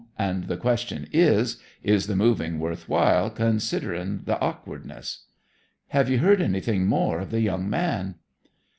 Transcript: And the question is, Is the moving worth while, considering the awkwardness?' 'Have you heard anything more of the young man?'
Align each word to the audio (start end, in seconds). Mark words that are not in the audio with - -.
And 0.17 0.45
the 0.45 0.57
question 0.57 1.07
is, 1.13 1.57
Is 1.83 2.07
the 2.07 2.15
moving 2.15 2.57
worth 2.59 2.89
while, 2.89 3.29
considering 3.29 4.23
the 4.25 4.39
awkwardness?' 4.41 5.25
'Have 5.89 6.09
you 6.09 6.17
heard 6.17 6.41
anything 6.41 6.87
more 6.87 7.19
of 7.19 7.29
the 7.29 7.41
young 7.41 7.69
man?' 7.69 8.15